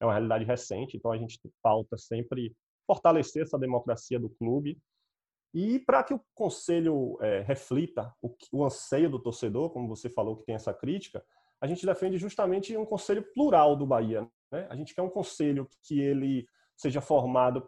é 0.00 0.04
uma 0.04 0.12
realidade 0.12 0.44
recente, 0.44 0.96
então 0.96 1.10
a 1.10 1.18
gente 1.18 1.38
pauta 1.62 1.98
sempre 1.98 2.54
fortalecer 2.86 3.42
essa 3.42 3.58
democracia 3.58 4.18
do 4.18 4.30
clube. 4.30 4.78
E 5.54 5.78
para 5.80 6.02
que 6.02 6.14
o 6.14 6.20
conselho 6.34 7.18
é, 7.20 7.40
reflita 7.40 8.12
o, 8.22 8.34
o 8.52 8.64
anseio 8.64 9.10
do 9.10 9.18
torcedor, 9.18 9.70
como 9.70 9.88
você 9.88 10.08
falou 10.08 10.36
que 10.36 10.44
tem 10.44 10.54
essa 10.54 10.72
crítica, 10.72 11.22
a 11.62 11.66
gente 11.68 11.86
defende 11.86 12.18
justamente 12.18 12.76
um 12.76 12.84
conselho 12.84 13.22
plural 13.32 13.76
do 13.76 13.86
Bahia. 13.86 14.28
Né? 14.50 14.66
A 14.68 14.74
gente 14.74 14.92
quer 14.96 15.02
um 15.02 15.08
conselho 15.08 15.68
que 15.84 16.00
ele 16.00 16.44
seja 16.76 17.00
formado 17.00 17.64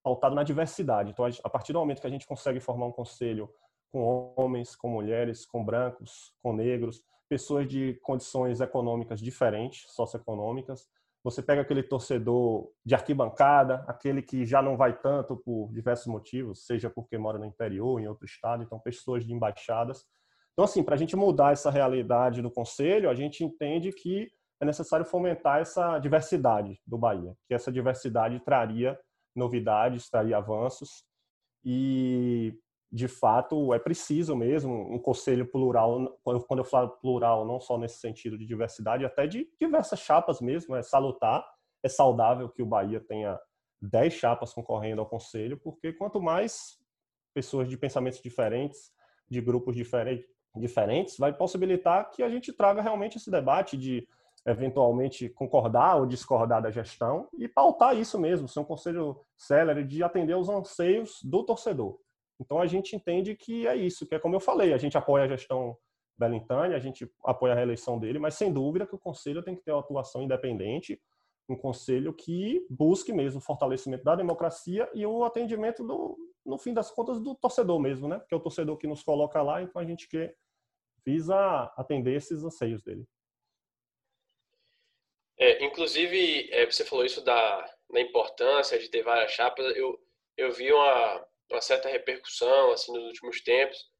pautado 0.00 0.32
na 0.32 0.44
diversidade. 0.44 1.10
Então, 1.10 1.26
a 1.42 1.50
partir 1.50 1.72
do 1.72 1.80
momento 1.80 2.00
que 2.00 2.06
a 2.06 2.10
gente 2.10 2.26
consegue 2.26 2.60
formar 2.60 2.86
um 2.86 2.92
conselho 2.92 3.52
com 3.90 4.32
homens, 4.36 4.76
com 4.76 4.88
mulheres, 4.88 5.44
com 5.44 5.64
brancos, 5.64 6.32
com 6.40 6.52
negros, 6.52 7.02
pessoas 7.28 7.66
de 7.66 7.94
condições 8.02 8.60
econômicas 8.60 9.20
diferentes, 9.20 9.90
socioeconômicas, 9.92 10.88
você 11.24 11.42
pega 11.42 11.62
aquele 11.62 11.82
torcedor 11.82 12.70
de 12.84 12.94
arquibancada, 12.94 13.84
aquele 13.88 14.22
que 14.22 14.46
já 14.46 14.62
não 14.62 14.76
vai 14.76 14.96
tanto 14.96 15.36
por 15.36 15.72
diversos 15.72 16.06
motivos, 16.06 16.64
seja 16.64 16.88
porque 16.88 17.18
mora 17.18 17.38
no 17.38 17.44
interior, 17.44 18.00
em 18.00 18.06
outro 18.06 18.24
estado, 18.24 18.62
então 18.62 18.78
pessoas 18.78 19.24
de 19.24 19.32
embaixadas. 19.32 20.06
Então, 20.52 20.64
assim, 20.64 20.82
para 20.82 20.94
a 20.94 20.98
gente 20.98 21.16
mudar 21.16 21.52
essa 21.52 21.70
realidade 21.70 22.42
do 22.42 22.50
Conselho, 22.50 23.08
a 23.08 23.14
gente 23.14 23.42
entende 23.42 23.92
que 23.92 24.28
é 24.60 24.64
necessário 24.64 25.04
fomentar 25.04 25.60
essa 25.60 25.98
diversidade 25.98 26.80
do 26.86 26.96
Bahia, 26.98 27.34
que 27.48 27.54
essa 27.54 27.72
diversidade 27.72 28.38
traria 28.40 28.98
novidades, 29.34 30.08
traria 30.08 30.36
avanços. 30.36 31.04
E 31.64 32.54
de 32.92 33.08
fato, 33.08 33.72
é 33.72 33.78
preciso 33.78 34.36
mesmo 34.36 34.94
um 34.94 34.98
conselho 34.98 35.50
plural, 35.50 36.18
quando 36.22 36.58
eu 36.58 36.64
falo 36.64 36.90
plural, 36.98 37.46
não 37.46 37.58
só 37.58 37.78
nesse 37.78 37.98
sentido 37.98 38.36
de 38.36 38.44
diversidade, 38.44 39.04
até 39.04 39.26
de 39.26 39.48
diversas 39.58 39.98
chapas 40.00 40.42
mesmo, 40.42 40.76
é 40.76 40.82
salutar, 40.82 41.42
é 41.82 41.88
saudável 41.88 42.50
que 42.50 42.62
o 42.62 42.66
Bahia 42.66 43.00
tenha 43.00 43.40
10 43.80 44.12
chapas 44.12 44.52
concorrendo 44.52 45.00
ao 45.00 45.08
conselho, 45.08 45.58
porque 45.58 45.94
quanto 45.94 46.20
mais 46.20 46.78
pessoas 47.34 47.66
de 47.66 47.78
pensamentos 47.78 48.20
diferentes, 48.20 48.92
de 49.28 49.40
grupos 49.40 49.74
diferentes, 49.74 50.26
diferentes 50.56 51.16
vai 51.16 51.32
possibilitar 51.32 52.10
que 52.10 52.22
a 52.22 52.28
gente 52.28 52.52
traga 52.52 52.82
realmente 52.82 53.16
esse 53.16 53.30
debate 53.30 53.76
de 53.76 54.06
eventualmente 54.44 55.28
concordar 55.28 55.96
ou 55.96 56.06
discordar 56.06 56.60
da 56.60 56.70
gestão 56.70 57.28
e 57.38 57.46
pautar 57.48 57.96
isso 57.96 58.18
mesmo, 58.18 58.48
ser 58.48 58.60
um 58.60 58.64
conselho 58.64 59.20
célere 59.36 59.84
de 59.84 60.02
atender 60.02 60.32
aos 60.32 60.48
anseios 60.48 61.22
do 61.22 61.44
torcedor. 61.44 61.98
Então 62.40 62.58
a 62.58 62.66
gente 62.66 62.96
entende 62.96 63.36
que 63.36 63.66
é 63.66 63.76
isso, 63.76 64.06
que 64.06 64.14
é 64.14 64.18
como 64.18 64.34
eu 64.34 64.40
falei, 64.40 64.72
a 64.72 64.78
gente 64.78 64.98
apoia 64.98 65.24
a 65.24 65.28
gestão 65.28 65.76
Belintani, 66.18 66.74
a 66.74 66.78
gente 66.78 67.10
apoia 67.24 67.52
a 67.52 67.56
reeleição 67.56 67.98
dele, 67.98 68.18
mas 68.18 68.34
sem 68.34 68.52
dúvida 68.52 68.86
que 68.86 68.94
o 68.94 68.98
conselho 68.98 69.42
tem 69.42 69.54
que 69.54 69.62
ter 69.62 69.72
uma 69.72 69.80
atuação 69.80 70.22
independente, 70.22 71.00
um 71.48 71.56
conselho 71.56 72.12
que 72.12 72.64
busque 72.68 73.12
mesmo 73.12 73.38
o 73.38 73.42
fortalecimento 73.42 74.04
da 74.04 74.14
democracia 74.14 74.88
e 74.94 75.06
o 75.06 75.24
atendimento 75.24 75.84
do, 75.84 76.16
no 76.44 76.58
fim 76.58 76.74
das 76.74 76.90
contas, 76.90 77.20
do 77.20 77.34
torcedor 77.34 77.78
mesmo, 77.78 78.08
né? 78.08 78.18
Porque 78.18 78.34
é 78.34 78.36
o 78.36 78.40
torcedor 78.40 78.76
que 78.76 78.86
nos 78.86 79.02
coloca 79.02 79.40
lá, 79.42 79.62
então 79.62 79.80
a 79.80 79.84
gente 79.84 80.08
quer 80.08 80.36
visa 81.04 81.36
atender 81.76 82.14
esses 82.14 82.44
anseios 82.44 82.82
dele. 82.82 83.06
É, 85.38 85.64
inclusive, 85.64 86.48
é, 86.52 86.66
você 86.66 86.84
falou 86.84 87.04
isso 87.04 87.22
da, 87.22 87.74
da 87.90 88.00
importância 88.00 88.78
de 88.78 88.88
ter 88.88 89.02
várias 89.02 89.32
chapas. 89.32 89.76
Eu, 89.76 90.00
eu 90.36 90.52
vi 90.52 90.72
uma, 90.72 91.26
uma 91.50 91.60
certa 91.60 91.88
repercussão 91.88 92.70
assim 92.70 92.92
nos 92.92 93.04
últimos 93.06 93.40
tempos. 93.40 93.90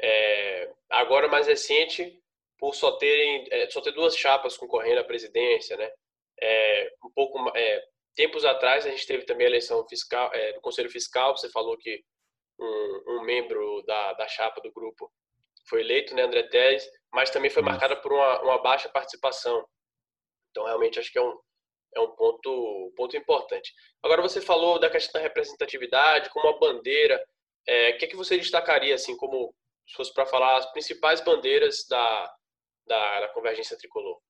É, 0.00 0.72
agora 0.90 1.28
mais 1.28 1.46
recente, 1.46 2.22
por 2.58 2.74
só 2.74 2.92
terem 2.92 3.46
é, 3.50 3.68
só 3.70 3.80
ter 3.80 3.92
duas 3.92 4.16
chapas 4.16 4.56
concorrendo 4.56 5.00
à 5.00 5.04
presidência, 5.04 5.76
né? 5.76 5.90
É, 6.40 6.94
um 7.04 7.10
pouco 7.10 7.38
é, 7.56 7.88
tempos 8.16 8.44
atrás 8.44 8.84
a 8.84 8.90
gente 8.90 9.06
teve 9.06 9.24
também 9.24 9.46
a 9.46 9.50
eleição 9.50 9.86
fiscal 9.86 10.30
do 10.54 10.60
Conselho 10.60 10.90
Fiscal. 10.90 11.36
Você 11.36 11.48
falou 11.50 11.76
que 11.78 12.02
um, 12.58 13.02
um 13.08 13.22
membro 13.22 13.82
da, 13.86 14.14
da 14.14 14.26
chapa 14.26 14.60
do 14.60 14.72
grupo 14.72 15.12
foi 15.68 15.80
eleito, 15.80 16.14
né, 16.14 16.22
André 16.22 16.44
Teles, 16.44 16.88
mas 17.12 17.30
também 17.30 17.50
foi 17.50 17.62
marcada 17.62 17.96
por 17.96 18.12
uma, 18.12 18.42
uma 18.42 18.62
baixa 18.62 18.88
participação. 18.88 19.64
Então, 20.50 20.64
realmente, 20.64 20.98
acho 20.98 21.12
que 21.12 21.18
é 21.18 21.22
um, 21.22 21.38
é 21.94 22.00
um 22.00 22.14
ponto, 22.14 22.92
ponto 22.96 23.16
importante. 23.16 23.72
Agora, 24.02 24.22
você 24.22 24.40
falou 24.40 24.78
da 24.78 24.88
questão 24.88 25.20
da 25.20 25.26
representatividade, 25.26 26.30
como 26.30 26.48
a 26.48 26.58
bandeira. 26.58 27.22
É, 27.66 27.90
o 27.90 27.98
que, 27.98 28.04
é 28.04 28.08
que 28.08 28.16
você 28.16 28.36
destacaria, 28.38 28.94
assim, 28.94 29.16
como 29.16 29.54
se 29.86 29.94
fosse 29.94 30.14
para 30.14 30.26
falar 30.26 30.56
as 30.56 30.70
principais 30.72 31.20
bandeiras 31.20 31.86
da, 31.88 32.34
da, 32.86 33.20
da 33.20 33.28
convergência 33.28 33.76
tricolor? 33.76 34.20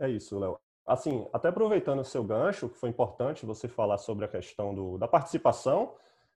É 0.00 0.08
isso, 0.08 0.38
Léo. 0.38 0.58
Assim, 0.86 1.26
até 1.32 1.48
aproveitando 1.48 2.00
o 2.00 2.04
seu 2.04 2.22
gancho, 2.22 2.68
que 2.68 2.76
foi 2.76 2.90
importante 2.90 3.46
você 3.46 3.66
falar 3.66 3.98
sobre 3.98 4.24
a 4.24 4.28
questão 4.28 4.74
do, 4.74 4.98
da 4.98 5.08
participação, 5.08 5.94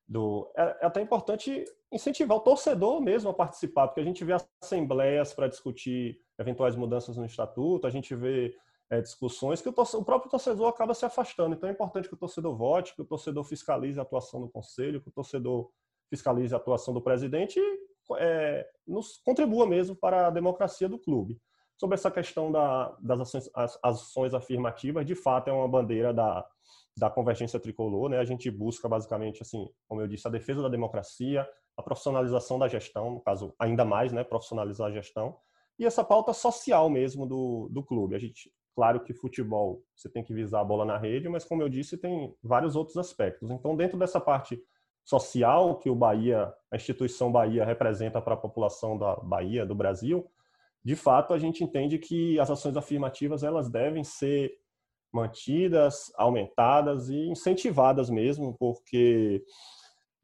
do, 0.09 0.51
é, 0.57 0.63
é, 0.81 0.87
até 0.87 1.03
importante 1.03 1.65
incentivar 1.93 2.39
o 2.39 2.41
torcedor 2.41 3.01
mesmo 3.01 3.29
a 3.29 3.35
participar, 3.35 3.89
porque 3.89 4.01
a 4.01 4.05
gente 4.05 4.25
vê 4.25 4.35
assembleias 4.63 5.35
para 5.35 5.49
discutir 5.49 6.19
eventuais 6.39 6.75
mudanças 6.75 7.17
no 7.17 7.27
estatuto, 7.27 7.87
a 7.87 7.91
gente 7.91 8.15
vê 8.15 8.57
é, 8.91 9.03
discussões 9.03 9.61
que 9.61 9.69
o, 9.69 9.73
o, 9.73 10.05
próprio 10.05 10.31
torcedor 10.31 10.69
acaba 10.69 10.95
se 10.95 11.05
afastando. 11.05 11.55
Então 11.55 11.69
é 11.69 11.73
importante 11.73 12.09
que 12.09 12.15
o 12.15 12.19
torcedor 12.19 12.57
vote, 12.57 12.95
que 12.95 13.03
o 13.03 13.05
torcedor 13.05 13.45
fiscalize 13.45 13.99
a 13.99 14.03
atuação 14.03 14.41
do 14.41 14.49
conselho, 14.49 15.03
que 15.03 15.09
o 15.09 15.13
torcedor 15.13 15.71
fiscalize 16.09 16.55
a 16.55 16.57
atuação 16.57 16.95
do 16.95 17.03
presidente 17.03 17.61
e 17.61 17.89
é, 18.17 18.67
nos 18.87 19.19
contribua 19.19 19.67
mesmo 19.67 19.95
para 19.95 20.29
a 20.29 20.31
democracia 20.31 20.89
do 20.89 20.99
clube. 20.99 21.39
Sobre 21.79 21.95
essa 21.95 22.11
questão 22.11 22.51
da, 22.51 22.97
das 23.01 23.21
ações, 23.21 23.51
as, 23.55 23.79
ações 23.83 24.35
afirmativas, 24.35 25.07
de 25.07 25.15
fato 25.15 25.49
é 25.49 25.53
uma 25.53 25.69
bandeira 25.69 26.13
da, 26.13 26.45
da 26.97 27.09
convergência 27.09 27.61
tricolor, 27.61 28.09
né? 28.09 28.19
A 28.19 28.25
gente 28.25 28.51
busca 28.51 28.89
basicamente, 28.89 29.43
assim, 29.43 29.69
como 29.87 30.01
eu 30.01 30.09
disse, 30.09 30.27
a 30.27 30.31
defesa 30.31 30.61
da 30.61 30.69
democracia, 30.69 31.49
a 31.77 31.83
profissionalização 31.83 32.59
da 32.59 32.67
gestão, 32.67 33.13
no 33.13 33.21
caso, 33.21 33.55
ainda 33.59 33.85
mais, 33.85 34.13
né, 34.13 34.25
profissionalizar 34.25 34.89
a 34.89 34.93
gestão, 34.93 35.37
e 35.79 35.87
essa 35.87 36.03
pauta 36.03 36.33
social 36.33 36.91
mesmo 36.91 37.25
do, 37.25 37.69
do 37.71 37.85
clube. 37.85 38.17
A 38.17 38.19
gente, 38.19 38.53
claro 38.75 38.99
que 38.99 39.15
futebol, 39.15 39.81
você 39.95 40.09
tem 40.09 40.25
que 40.25 40.35
visar 40.35 40.61
a 40.61 40.65
bola 40.65 40.85
na 40.85 40.99
rede, 40.99 41.29
mas 41.29 41.45
como 41.45 41.63
eu 41.63 41.69
disse, 41.69 41.97
tem 41.97 42.35
vários 42.43 42.75
outros 42.75 42.97
aspectos. 42.97 43.49
Então, 43.53 43.77
dentro 43.77 43.97
dessa 43.97 44.21
parte 44.21 44.61
social 45.05 45.79
que 45.79 45.89
o 45.89 45.95
Bahia, 45.95 46.53
a 46.73 46.77
instituição 46.77 47.31
Bahia 47.31 47.65
representa 47.65 48.21
para 48.21 48.35
a 48.35 48.37
população 48.37 48.99
da 48.99 49.15
Bahia, 49.15 49.65
do 49.65 49.77
Brasil, 49.77 50.29
de 50.85 50.97
fato 50.97 51.33
a 51.33 51.39
gente 51.39 51.63
entende 51.63 51.99
que 51.99 52.39
as 52.41 52.51
ações 52.51 52.77
afirmativas 52.77 53.43
elas 53.43 53.71
devem 53.71 54.05
ser 54.05 54.53
mantidas, 55.13 56.13
aumentadas 56.17 57.09
e 57.09 57.29
incentivadas 57.29 58.11
mesmo, 58.11 58.57
porque 58.59 59.43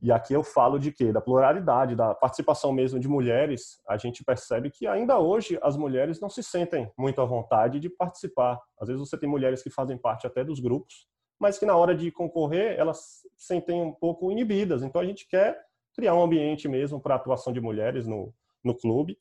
e 0.05 0.13
aqui 0.13 0.35
eu 0.35 0.45
falo 0.45 0.79
de 0.79 0.93
quê? 0.93 1.11
Da 1.11 1.21
pluralidade, 1.21 1.97
da 1.97 2.15
participação 2.15 2.71
mesmo 2.75 3.01
de 3.01 3.09
mulheres. 3.09 3.81
A 3.89 3.97
gente 3.97 4.23
percebe 4.23 4.71
que 4.71 4.87
ainda 4.87 5.19
hoje 5.19 5.59
as 5.63 5.79
mulheres 5.79 6.21
não 6.21 6.29
se 6.29 6.43
sentem 6.43 6.93
muito 6.99 7.23
à 7.23 7.25
vontade 7.25 7.81
de 7.81 7.89
participar. 7.89 8.61
Às 8.79 8.89
vezes 8.89 9.01
você 9.01 9.17
tem 9.17 9.27
mulheres 9.27 9.63
que 9.63 9.71
fazem 9.71 9.97
parte 9.97 10.27
até 10.27 10.45
dos 10.45 10.61
grupos, 10.61 11.07
mas 11.41 11.59
que 11.59 11.65
na 11.65 11.75
hora 11.75 11.95
de 11.95 12.11
concorrer 12.11 12.79
elas 12.79 12.99
se 12.99 13.47
sentem 13.47 13.81
um 13.81 13.93
pouco 13.93 14.31
inibidas. 14.31 14.83
Então 14.83 15.01
a 15.01 15.07
gente 15.07 15.27
quer 15.27 15.59
criar 15.95 16.15
um 16.15 16.23
ambiente 16.23 16.69
mesmo 16.69 17.01
para 17.01 17.15
a 17.15 17.17
atuação 17.17 17.51
de 17.51 17.61
mulheres 17.63 18.07
no, 18.07 18.31
no 18.63 18.75
clube. 18.75 19.17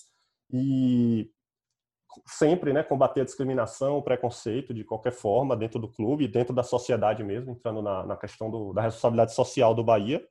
E 0.53 1.29
sempre 2.27 2.71
né, 2.71 2.83
combater 2.83 3.21
a 3.21 3.25
discriminação, 3.25 3.97
o 3.97 4.03
preconceito 4.03 4.73
de 4.73 4.83
qualquer 4.83 5.11
forma 5.11 5.57
dentro 5.57 5.79
do 5.79 5.87
clube, 5.87 6.27
dentro 6.27 6.53
da 6.53 6.61
sociedade 6.61 7.23
mesmo, 7.23 7.51
entrando 7.51 7.81
na, 7.81 8.05
na 8.05 8.15
questão 8.15 8.51
do, 8.51 8.71
da 8.71 8.83
responsabilidade 8.83 9.33
social 9.33 9.73
do 9.73 9.83
Bahia. 9.83 10.25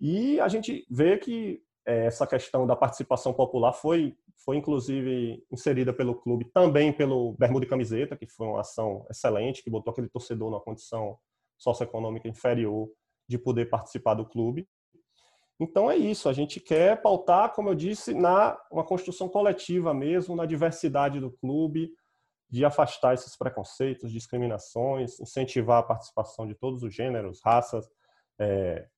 E 0.00 0.40
a 0.40 0.48
gente 0.48 0.84
vê 0.90 1.16
que 1.16 1.62
é, 1.86 2.06
essa 2.06 2.26
questão 2.26 2.66
da 2.66 2.76
participação 2.76 3.32
popular 3.32 3.72
foi, 3.72 4.16
foi 4.44 4.56
inclusive 4.56 5.44
inserida 5.50 5.92
pelo 5.92 6.14
clube, 6.14 6.44
também 6.52 6.92
pelo 6.92 7.32
Bermuda 7.38 7.64
e 7.64 7.68
Camiseta, 7.68 8.16
que 8.16 8.26
foi 8.26 8.46
uma 8.46 8.60
ação 8.60 9.06
excelente, 9.10 9.62
que 9.62 9.70
botou 9.70 9.92
aquele 9.92 10.08
torcedor 10.08 10.50
numa 10.50 10.60
condição 10.60 11.16
socioeconômica 11.56 12.28
inferior 12.28 12.88
de 13.28 13.38
poder 13.38 13.66
participar 13.66 14.14
do 14.14 14.26
clube. 14.26 14.68
Então 15.60 15.90
é 15.90 15.96
isso, 15.96 16.28
a 16.28 16.32
gente 16.32 16.60
quer 16.60 17.02
pautar, 17.02 17.52
como 17.52 17.68
eu 17.68 17.74
disse, 17.74 18.14
na 18.14 18.56
uma 18.70 18.84
construção 18.84 19.28
coletiva 19.28 19.92
mesmo, 19.92 20.36
na 20.36 20.46
diversidade 20.46 21.18
do 21.18 21.32
clube, 21.32 21.92
de 22.48 22.64
afastar 22.64 23.14
esses 23.14 23.36
preconceitos, 23.36 24.12
discriminações, 24.12 25.18
incentivar 25.18 25.78
a 25.78 25.82
participação 25.82 26.46
de 26.46 26.54
todos 26.54 26.82
os 26.82 26.94
gêneros, 26.94 27.40
raças, 27.42 27.90
é, 28.38 28.88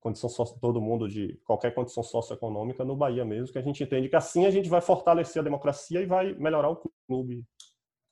condição 0.00 0.28
todo 0.60 0.80
mundo 0.80 1.08
de 1.08 1.36
qualquer 1.44 1.74
condição 1.74 2.02
socioeconômica 2.02 2.84
no 2.84 2.96
Bahia 2.96 3.24
mesmo, 3.24 3.52
que 3.52 3.58
a 3.58 3.62
gente 3.62 3.82
entende 3.82 4.08
que 4.08 4.16
assim 4.16 4.46
a 4.46 4.50
gente 4.50 4.68
vai 4.68 4.80
fortalecer 4.80 5.40
a 5.40 5.44
democracia 5.44 6.00
e 6.00 6.06
vai 6.06 6.32
melhorar 6.34 6.70
o 6.70 6.82
clube 7.06 7.44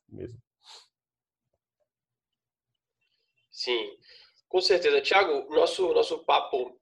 mesmo. 0.08 0.40
Sim, 3.50 3.96
com 4.48 4.60
certeza. 4.60 5.00
Tiago, 5.00 5.52
nosso, 5.54 5.92
nosso 5.92 6.24
papo 6.24 6.79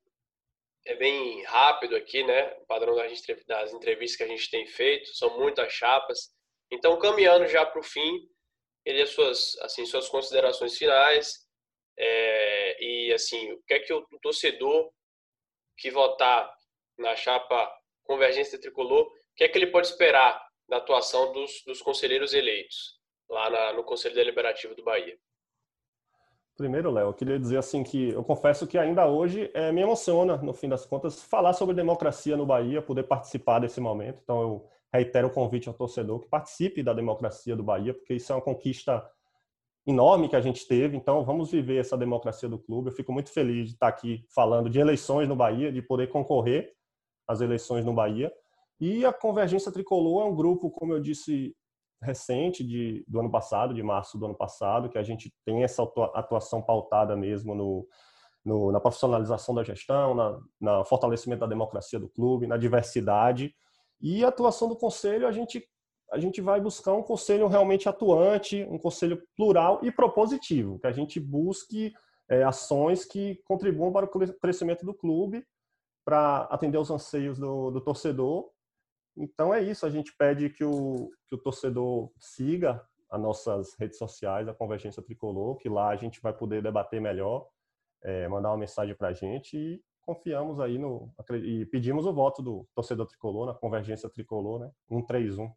é 0.88 0.94
bem 0.94 1.42
rápido 1.44 1.94
aqui, 1.94 2.24
né? 2.24 2.54
O 2.62 2.66
padrão 2.66 2.96
das 2.96 3.72
entrevistas 3.74 4.16
que 4.16 4.22
a 4.22 4.26
gente 4.26 4.50
tem 4.50 4.66
feito, 4.66 5.14
são 5.14 5.38
muitas 5.38 5.70
chapas. 5.70 6.30
Então, 6.70 6.98
caminhando 6.98 7.46
já 7.46 7.64
para 7.66 7.78
o 7.78 7.84
fim, 7.84 8.26
ele 8.86 9.02
as 9.02 9.10
suas, 9.10 9.54
assim, 9.58 9.84
suas 9.84 10.08
considerações 10.08 10.78
finais 10.78 11.46
é, 11.98 12.82
e 12.82 13.12
assim, 13.12 13.52
o 13.52 13.62
que 13.66 13.74
é 13.74 13.80
que 13.80 13.92
o 13.92 14.06
torcedor 14.22 14.90
que 15.76 15.90
votar 15.90 16.50
na 16.96 17.14
chapa 17.14 17.70
Convergência 18.04 18.58
Tricolor, 18.58 19.08
o 19.08 19.12
que 19.36 19.44
é 19.44 19.48
que 19.48 19.58
ele 19.58 19.66
pode 19.66 19.88
esperar 19.88 20.42
da 20.66 20.78
atuação 20.78 21.32
dos, 21.32 21.62
dos 21.66 21.82
conselheiros 21.82 22.32
eleitos 22.32 22.98
lá 23.28 23.50
na, 23.50 23.72
no 23.74 23.84
Conselho 23.84 24.14
Deliberativo 24.14 24.74
do 24.74 24.82
Bahia? 24.82 25.18
Primeiro, 26.58 26.90
Léo, 26.90 27.10
eu 27.10 27.14
queria 27.14 27.38
dizer 27.38 27.56
assim 27.56 27.84
que 27.84 28.10
eu 28.10 28.24
confesso 28.24 28.66
que 28.66 28.76
ainda 28.76 29.06
hoje 29.06 29.48
é, 29.54 29.70
me 29.70 29.80
emociona, 29.80 30.36
no 30.38 30.52
fim 30.52 30.68
das 30.68 30.84
contas, 30.84 31.22
falar 31.22 31.52
sobre 31.52 31.72
democracia 31.72 32.36
no 32.36 32.44
Bahia, 32.44 32.82
poder 32.82 33.04
participar 33.04 33.60
desse 33.60 33.80
momento. 33.80 34.18
Então, 34.24 34.42
eu 34.42 34.68
reitero 34.92 35.28
o 35.28 35.30
convite 35.30 35.68
ao 35.68 35.74
torcedor 35.74 36.18
que 36.18 36.28
participe 36.28 36.82
da 36.82 36.92
democracia 36.92 37.54
do 37.54 37.62
Bahia, 37.62 37.94
porque 37.94 38.14
isso 38.14 38.32
é 38.32 38.34
uma 38.34 38.42
conquista 38.42 39.08
enorme 39.86 40.28
que 40.28 40.34
a 40.34 40.40
gente 40.40 40.66
teve. 40.66 40.96
Então, 40.96 41.24
vamos 41.24 41.48
viver 41.48 41.78
essa 41.78 41.96
democracia 41.96 42.48
do 42.48 42.58
clube. 42.58 42.88
Eu 42.88 42.92
fico 42.92 43.12
muito 43.12 43.30
feliz 43.30 43.68
de 43.68 43.74
estar 43.74 43.86
aqui 43.86 44.24
falando 44.34 44.68
de 44.68 44.80
eleições 44.80 45.28
no 45.28 45.36
Bahia, 45.36 45.70
de 45.70 45.80
poder 45.80 46.08
concorrer 46.08 46.74
às 47.28 47.40
eleições 47.40 47.84
no 47.84 47.94
Bahia. 47.94 48.32
E 48.80 49.06
a 49.06 49.12
Convergência 49.12 49.70
Tricolor 49.70 50.22
é 50.22 50.28
um 50.28 50.34
grupo, 50.34 50.72
como 50.72 50.92
eu 50.92 50.98
disse 50.98 51.54
recente 52.02 52.64
de, 52.64 53.04
do 53.08 53.20
ano 53.20 53.30
passado, 53.30 53.74
de 53.74 53.82
março 53.82 54.18
do 54.18 54.26
ano 54.26 54.34
passado, 54.34 54.88
que 54.88 54.98
a 54.98 55.02
gente 55.02 55.32
tem 55.44 55.64
essa 55.64 55.82
atuação 56.14 56.62
pautada 56.62 57.16
mesmo 57.16 57.54
no, 57.54 57.86
no 58.44 58.72
na 58.72 58.80
profissionalização 58.80 59.54
da 59.54 59.64
gestão, 59.64 60.14
na, 60.14 60.40
na 60.60 60.84
fortalecimento 60.84 61.40
da 61.40 61.46
democracia 61.46 61.98
do 61.98 62.08
clube, 62.08 62.46
na 62.46 62.56
diversidade. 62.56 63.54
E 64.00 64.24
a 64.24 64.28
atuação 64.28 64.68
do 64.68 64.76
conselho, 64.76 65.26
a 65.26 65.32
gente, 65.32 65.66
a 66.12 66.18
gente 66.18 66.40
vai 66.40 66.60
buscar 66.60 66.94
um 66.94 67.02
conselho 67.02 67.48
realmente 67.48 67.88
atuante, 67.88 68.66
um 68.70 68.78
conselho 68.78 69.22
plural 69.36 69.80
e 69.82 69.90
propositivo, 69.90 70.78
que 70.78 70.86
a 70.86 70.92
gente 70.92 71.18
busque 71.18 71.92
é, 72.30 72.44
ações 72.44 73.04
que 73.04 73.40
contribuam 73.44 73.92
para 73.92 74.06
o 74.06 74.38
crescimento 74.40 74.86
do 74.86 74.94
clube, 74.94 75.44
para 76.04 76.42
atender 76.50 76.78
aos 76.78 76.90
anseios 76.90 77.38
do, 77.38 77.70
do 77.70 77.80
torcedor 77.80 78.48
Então 79.18 79.52
é 79.52 79.62
isso, 79.62 79.84
a 79.84 79.90
gente 79.90 80.14
pede 80.16 80.48
que 80.48 80.64
o, 80.64 81.10
que 81.26 81.34
o 81.34 81.38
torcedor 81.38 82.10
siga 82.18 82.86
as 83.10 83.20
nossas 83.20 83.74
redes 83.74 83.98
sociais, 83.98 84.46
a 84.46 84.54
Convergência 84.54 85.02
Tricolor, 85.02 85.56
que 85.56 85.68
lá 85.68 85.88
a 85.88 85.96
gente 85.96 86.20
vai 86.20 86.32
poder 86.32 86.62
debater 86.62 87.00
melhor, 87.00 87.48
é, 88.02 88.28
mandar 88.28 88.50
uma 88.50 88.58
mensagem 88.58 88.94
para 88.94 89.08
a 89.08 89.12
gente 89.12 89.56
e 89.56 89.82
confiamos 90.02 90.60
aí 90.60 90.78
no. 90.78 91.12
e 91.34 91.66
pedimos 91.66 92.06
o 92.06 92.12
voto 92.12 92.40
do 92.40 92.66
torcedor 92.74 93.06
tricolor 93.06 93.46
na 93.46 93.54
Convergência 93.54 94.08
Tricolor, 94.08 94.60
né? 94.60 94.70
131. 94.88 95.52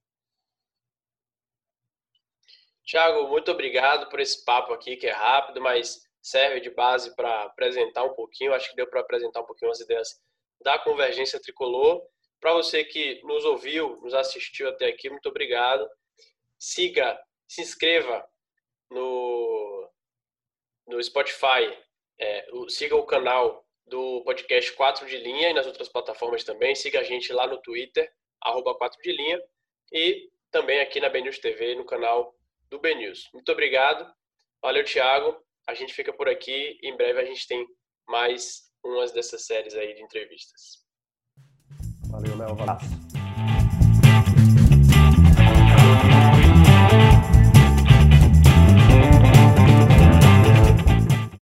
Tiago, 2.83 3.29
muito 3.29 3.51
obrigado 3.51 4.09
por 4.09 4.19
esse 4.19 4.43
papo 4.43 4.73
aqui, 4.73 4.97
que 4.97 5.07
é 5.07 5.13
rápido, 5.13 5.61
mas 5.61 6.01
serve 6.21 6.59
de 6.59 6.69
base 6.69 7.15
para 7.15 7.43
apresentar 7.43 8.03
um 8.03 8.13
pouquinho. 8.13 8.53
Acho 8.53 8.69
que 8.69 8.75
deu 8.75 8.87
para 8.87 8.99
apresentar 8.99 9.39
um 9.39 9.45
pouquinho 9.45 9.71
as 9.71 9.79
ideias 9.79 10.19
da 10.61 10.77
Convergência 10.79 11.39
Tricolor. 11.39 12.01
Para 12.41 12.53
você 12.53 12.83
que 12.83 13.21
nos 13.23 13.45
ouviu, 13.45 14.01
nos 14.01 14.15
assistiu 14.15 14.67
até 14.67 14.87
aqui, 14.87 15.11
muito 15.11 15.29
obrigado. 15.29 15.87
Siga, 16.57 17.17
se 17.47 17.61
inscreva 17.61 18.27
no, 18.89 19.89
no 20.87 21.01
Spotify, 21.03 21.71
é, 22.19 22.47
siga 22.67 22.95
o 22.95 23.05
canal 23.05 23.63
do 23.85 24.23
podcast 24.23 24.73
4 24.73 25.05
de 25.05 25.17
Linha 25.17 25.51
e 25.51 25.53
nas 25.53 25.67
outras 25.67 25.87
plataformas 25.87 26.43
também. 26.43 26.73
Siga 26.73 27.01
a 27.01 27.03
gente 27.03 27.31
lá 27.31 27.45
no 27.45 27.61
Twitter, 27.61 28.11
arroba 28.41 28.75
4 28.75 28.99
de 29.03 29.11
Linha, 29.11 29.39
e 29.91 30.27
também 30.49 30.79
aqui 30.79 30.99
na 30.99 31.09
BNews 31.09 31.37
TV, 31.37 31.75
no 31.75 31.85
canal 31.85 32.35
do 32.71 32.79
BNews. 32.79 33.29
Muito 33.33 33.51
obrigado. 33.51 34.11
Valeu, 34.59 34.83
Thiago. 34.83 35.39
A 35.67 35.75
gente 35.75 35.93
fica 35.93 36.11
por 36.11 36.27
aqui. 36.27 36.79
Em 36.81 36.97
breve 36.97 37.19
a 37.19 37.25
gente 37.25 37.47
tem 37.47 37.67
mais 38.07 38.71
umas 38.83 39.11
dessas 39.11 39.45
séries 39.45 39.75
aí 39.75 39.93
de 39.93 40.01
entrevistas. 40.01 40.80
Valeu, 42.21 42.37
Léo. 42.37 42.55
Valeu. 42.55 43.10